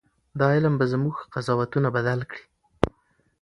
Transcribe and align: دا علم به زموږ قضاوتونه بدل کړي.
دا 0.39 0.47
علم 0.55 0.73
به 0.79 0.85
زموږ 0.93 1.15
قضاوتونه 1.33 1.87
بدل 1.95 2.19
کړي. 2.29 2.43